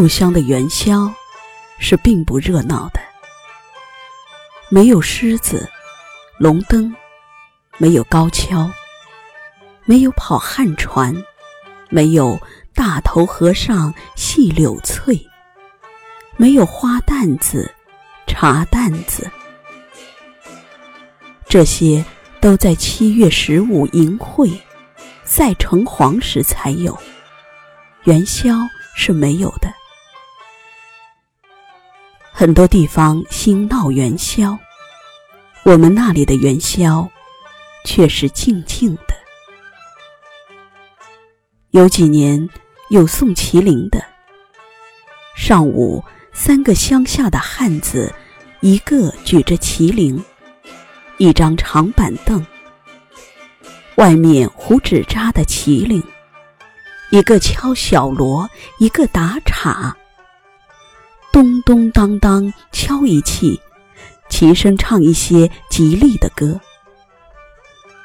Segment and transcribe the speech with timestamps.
[0.00, 1.12] 故乡的元宵
[1.80, 3.00] 是并不热闹的，
[4.70, 5.68] 没有狮子、
[6.38, 6.94] 龙灯，
[7.78, 8.70] 没有高跷，
[9.86, 11.12] 没有跑旱船，
[11.88, 12.40] 没有
[12.76, 15.20] 大头和尚戏柳翠，
[16.36, 17.68] 没有花担子、
[18.24, 19.28] 茶担子，
[21.48, 22.04] 这些
[22.40, 24.48] 都在七月十五迎会、
[25.24, 26.96] 赛城隍时才有，
[28.04, 28.54] 元宵
[28.94, 29.68] 是没有的。
[32.38, 34.56] 很多地方兴闹元宵，
[35.64, 37.10] 我们那里的元宵
[37.84, 39.14] 却是静静的。
[41.70, 42.48] 有几年
[42.90, 44.00] 有送麒麟的，
[45.34, 46.00] 上午
[46.32, 48.14] 三个乡下的汉子，
[48.60, 50.24] 一个举着麒麟，
[51.16, 52.46] 一张长板凳，
[53.96, 56.00] 外面糊纸扎的麒麟，
[57.10, 59.92] 一个敲小锣，一个打镲。
[61.38, 63.60] 咚咚当当敲一气，
[64.28, 66.60] 齐声唱一些吉利的歌。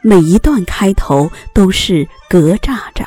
[0.00, 3.04] 每一段开头都是“格栅栅，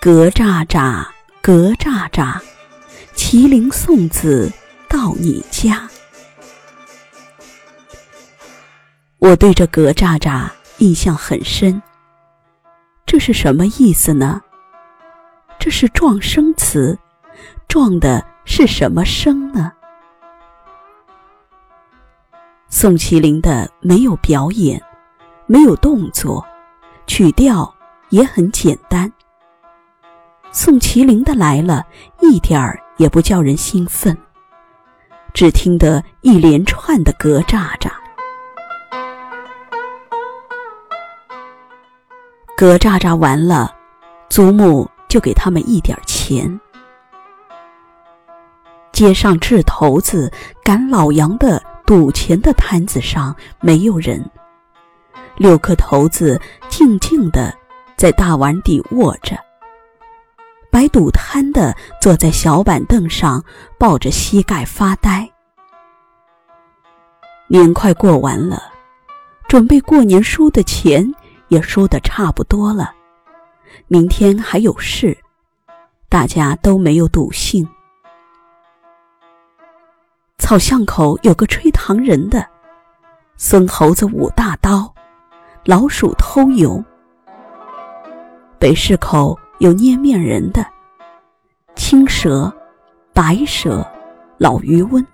[0.00, 1.04] 格栅栅，
[1.40, 2.40] 格栅栅，
[3.16, 4.48] 麒麟送子
[4.88, 5.90] 到你家。”
[9.18, 11.82] 我对这“格栅栅”印象很深。
[13.04, 14.40] 这是什么意思呢？
[15.58, 16.96] 这是状声词。
[17.72, 19.72] 撞的是什么声呢？
[22.68, 24.78] 宋麒麟的没有表演，
[25.46, 26.46] 没有动作，
[27.06, 27.74] 曲调
[28.10, 29.10] 也很简单。
[30.50, 31.82] 宋麒麟的来了，
[32.20, 34.14] 一点儿也不叫人兴奋，
[35.32, 37.90] 只听得一连串的咯喳喳，
[42.54, 43.74] 咯喳喳完了，
[44.28, 46.60] 祖母就给他们一点钱。
[48.92, 50.30] 街上掷骰子、
[50.62, 54.24] 赶老杨的赌钱的摊子上没有人，
[55.36, 57.52] 六颗骰子静静的
[57.96, 59.36] 在大碗底卧着。
[60.70, 63.42] 摆赌摊的坐在小板凳上，
[63.78, 65.28] 抱着膝盖发呆。
[67.46, 68.62] 年快过完了，
[69.48, 71.10] 准备过年输的钱
[71.48, 72.94] 也输得差不多了，
[73.86, 75.16] 明天还有事，
[76.08, 77.66] 大家都没有赌兴。
[80.42, 82.44] 草巷口有个吹糖人的，
[83.36, 84.92] 孙猴子舞大刀，
[85.64, 86.82] 老鼠偷油。
[88.58, 90.66] 北市口有捏面人的，
[91.76, 92.52] 青蛇、
[93.14, 93.86] 白蛇、
[94.36, 95.06] 老渔翁。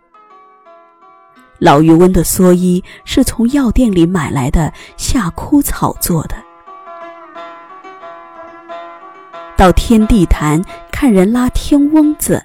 [1.59, 6.37] 老渔翁的蓑衣是从药店里买来的夏枯草做的。
[9.59, 12.43] 到天地坛看人拉天翁子，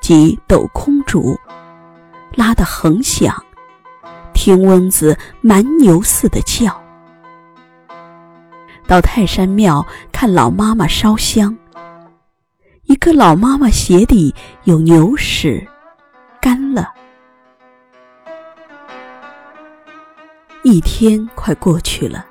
[0.00, 1.38] 即斗空竹。
[2.38, 3.34] 拉得很响，
[4.32, 6.80] 听翁子蛮牛似的叫。
[8.86, 11.58] 到泰山庙看老妈妈烧香，
[12.84, 14.32] 一个老妈妈鞋底
[14.62, 15.66] 有牛屎，
[16.40, 16.94] 干了。
[20.62, 22.24] 一天快过去了，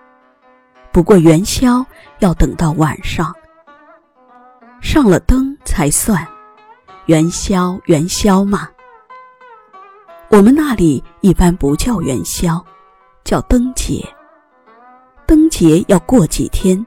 [0.94, 1.86] 不过元宵
[2.20, 3.36] 要等到晚上，
[4.80, 6.26] 上了灯才算。
[7.08, 8.70] 元宵，元宵嘛。
[10.30, 12.62] 我们那里一般不叫元宵，
[13.24, 14.06] 叫灯节。
[15.26, 16.86] 灯节要过几天，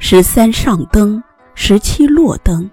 [0.00, 1.22] 十三上灯，
[1.54, 2.68] 十七落灯，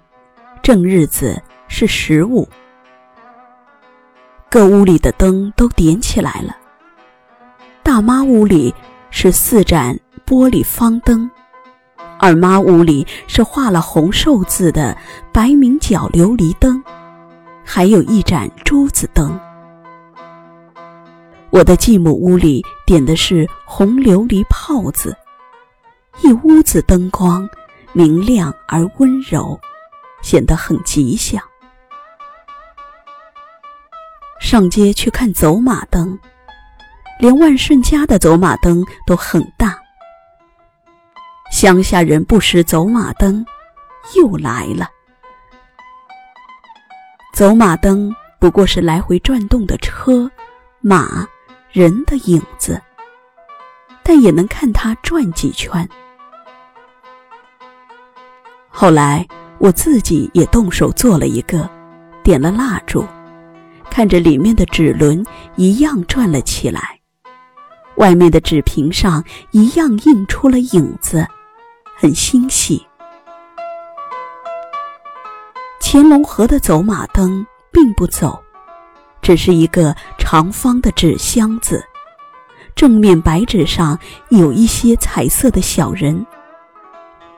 [0.63, 2.47] 正日子是十五。
[4.49, 6.57] 各屋里的灯都点起来了。
[7.83, 8.73] 大妈屋里
[9.11, 11.29] 是四盏玻璃方灯，
[12.17, 14.97] 二妈屋里是画了红寿字的
[15.31, 16.83] 白明角琉璃灯。
[17.71, 19.39] 还有一盏珠子灯。
[21.51, 25.15] 我的继母屋里点的是红琉璃泡子，
[26.23, 27.47] 一屋子灯光
[27.93, 29.57] 明亮而温柔，
[30.23, 31.39] 显得很吉祥。
[34.41, 36.17] 上街去看走马灯，
[37.19, 39.77] 连万顺家的走马灯都很大。
[41.51, 43.45] 乡下人不识走马灯，
[44.15, 44.89] 又来了。
[47.39, 50.29] 走马灯不过是来回转动的车、
[50.81, 51.25] 马、
[51.71, 52.81] 人的影子，
[54.03, 55.87] 但也能看它转几圈。
[58.67, 59.25] 后来
[59.57, 61.69] 我自己也动手做了一个，
[62.25, 63.07] 点了蜡烛，
[63.89, 65.25] 看着里面的纸轮
[65.55, 66.99] 一样转了起来，
[67.95, 71.25] 外面的纸屏上一样映出了影子，
[71.95, 72.85] 很欣喜。
[75.91, 78.39] 乾隆河的走马灯并不走，
[79.23, 81.83] 只是一个长方的纸箱子，
[82.75, 83.97] 正面白纸上
[84.29, 86.23] 有一些彩色的小人，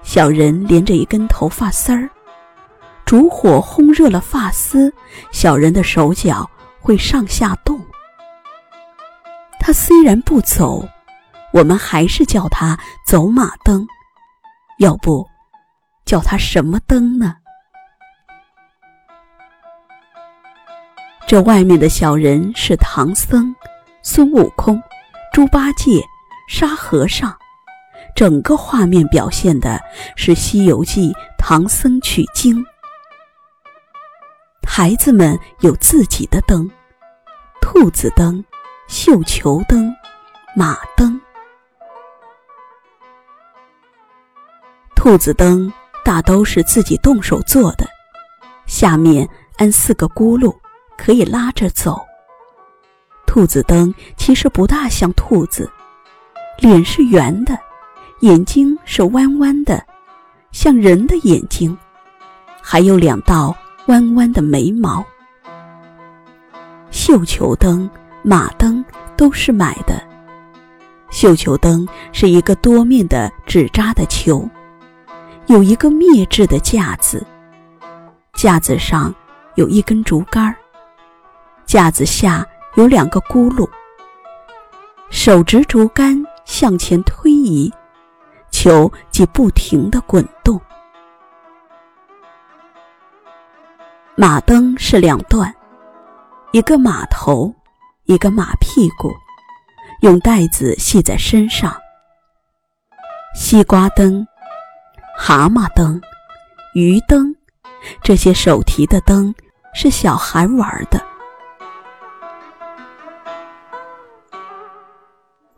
[0.03, 2.09] 小人连着一根头发丝儿，
[3.05, 4.93] 烛火烘热了发丝，
[5.31, 6.45] 小人的手脚
[6.81, 7.79] 会上下动。
[9.61, 10.85] 他虽然不走，
[11.53, 12.77] 我们还是叫他
[13.07, 13.87] 走马灯，
[14.79, 15.25] 要不
[16.03, 17.37] 叫他什么灯呢？
[21.31, 23.55] 这外面的小人是唐僧、
[24.03, 24.83] 孙悟空、
[25.31, 26.03] 猪八戒、
[26.49, 27.33] 沙和尚，
[28.13, 29.79] 整个画面表现的
[30.17, 32.61] 是《西游记》唐僧取经。
[34.67, 36.69] 孩子们有自己的灯，
[37.61, 38.43] 兔子灯、
[38.89, 39.89] 绣球灯、
[40.53, 41.17] 马灯。
[44.97, 45.71] 兔子灯
[46.03, 47.87] 大都是自己动手做的，
[48.65, 49.25] 下面
[49.55, 50.53] 安四个轱辘。
[51.03, 51.99] 可以拉着走。
[53.25, 55.67] 兔子灯其实不大像兔子，
[56.59, 57.57] 脸是圆的，
[58.19, 59.83] 眼睛是弯弯的，
[60.51, 61.75] 像人的眼睛，
[62.61, 63.55] 还有两道
[63.87, 65.03] 弯弯的眉毛。
[66.91, 67.89] 绣球灯、
[68.21, 68.85] 马灯
[69.17, 69.99] 都是买的。
[71.09, 74.47] 绣球灯是一个多面的纸扎的球，
[75.47, 77.25] 有一个篾制的架子，
[78.33, 79.11] 架子上
[79.55, 80.55] 有一根竹竿儿。
[81.65, 83.69] 架子下有两个轱辘，
[85.09, 87.71] 手执竹竿向前推移，
[88.51, 90.59] 球即不停地滚动。
[94.15, 95.53] 马灯是两段，
[96.51, 97.53] 一个马头，
[98.05, 99.11] 一个马屁股，
[100.01, 101.75] 用带子系在身上。
[103.33, 104.27] 西瓜灯、
[105.17, 105.99] 蛤蟆灯、
[106.75, 107.33] 鱼灯，
[108.03, 109.33] 这些手提的灯
[109.73, 111.01] 是小孩玩的。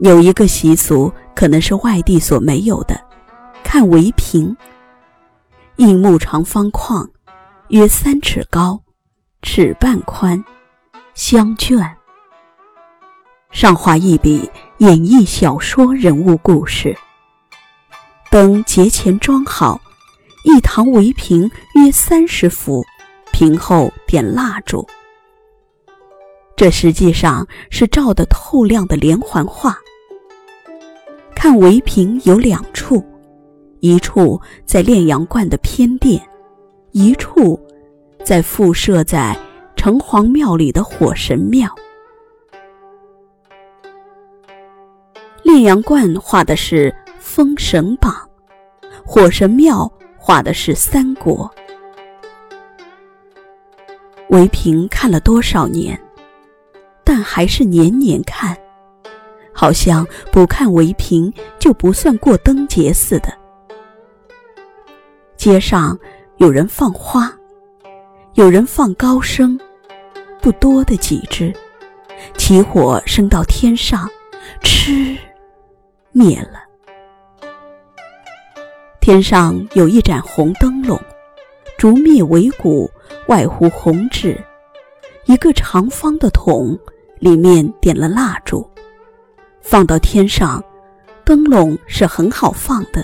[0.03, 3.01] 有一个习俗，可能是外地所没有的，
[3.63, 4.53] 看围屏。
[5.77, 7.09] 硬木长方框，
[7.69, 8.77] 约三尺高，
[9.43, 10.43] 尺半宽，
[11.13, 11.79] 香卷。
[13.51, 16.93] 上画一笔，演绎小说人物故事。
[18.29, 19.79] 灯节前装好，
[20.43, 22.83] 一堂围屏约三十幅，
[23.31, 24.85] 屏后点蜡烛。
[26.57, 29.77] 这实际上是照的透亮的连环画。
[31.43, 33.03] 看围屏有两处，
[33.81, 36.25] 一处在炼阳观的偏殿，
[36.93, 37.59] 一处
[38.23, 39.37] 在附设在
[39.75, 41.67] 城隍庙里的火神庙。
[45.43, 48.13] 炼阳观画的是《封神榜》，
[49.03, 51.53] 火神庙画的是三国。
[54.29, 55.99] 围屏看了多少年，
[57.03, 58.57] 但还是年年看。
[59.63, 63.33] 好像不看围屏就不算过灯节似的。
[65.37, 65.97] 街上
[66.35, 67.31] 有人放花，
[68.33, 69.57] 有人放高升，
[70.41, 71.53] 不多的几只，
[72.35, 74.05] 起火升到天上，
[74.61, 75.17] 吃，
[76.11, 76.59] 灭了。
[78.99, 80.99] 天上有一盏红灯笼，
[81.77, 82.91] 烛灭为骨，
[83.29, 84.37] 外糊红纸，
[85.23, 86.77] 一个长方的桶，
[87.19, 88.69] 里面点了蜡烛。
[89.63, 90.63] 放到天上，
[91.25, 93.03] 灯笼是很好放的，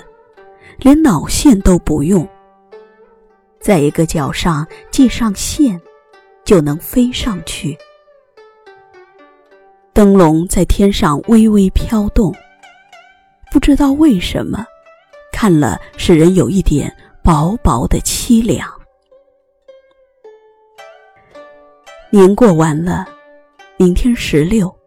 [0.78, 2.26] 连脑线都不用。
[3.58, 5.80] 在一个角上系上线，
[6.44, 7.76] 就能飞上去。
[9.92, 12.32] 灯笼在天上微微飘动，
[13.50, 14.64] 不知道为什么，
[15.32, 18.70] 看了使人有一点薄薄的凄凉。
[22.10, 23.06] 年过完了，
[23.76, 24.79] 明天十六。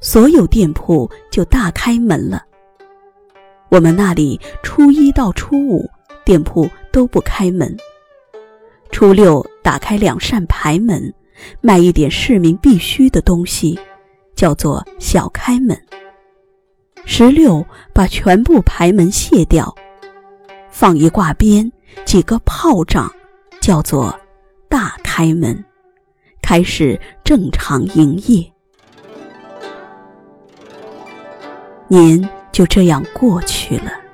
[0.00, 2.42] 所有店铺就大开门了。
[3.68, 5.88] 我们那里初一到初五
[6.24, 7.76] 店铺都不开门，
[8.90, 11.12] 初六打开两扇牌门，
[11.60, 13.78] 卖一点市民必需的东西，
[14.34, 15.76] 叫做小开门。
[17.04, 19.74] 十六把全部牌门卸掉，
[20.70, 21.70] 放一挂鞭，
[22.04, 23.10] 几个炮仗，
[23.60, 24.16] 叫做
[24.68, 25.64] 大开门，
[26.42, 28.52] 开始正常营业。
[31.88, 34.05] 年就这样过去了。